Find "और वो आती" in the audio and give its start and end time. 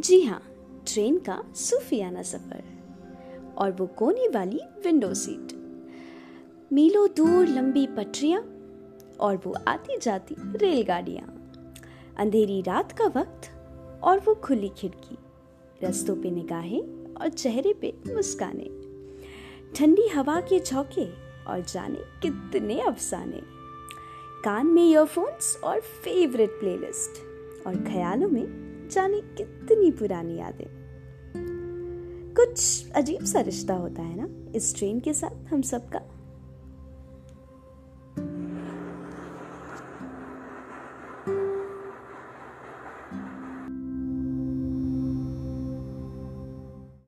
9.20-9.98